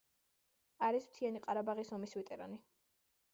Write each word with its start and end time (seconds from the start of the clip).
არის 0.87 1.05
მთიანი 1.11 1.41
ყარაბაღის 1.43 1.93
ომის 1.99 2.17
ვეტერანი. 2.21 2.59